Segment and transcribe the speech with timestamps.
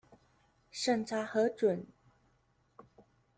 [0.73, 1.85] 審查核准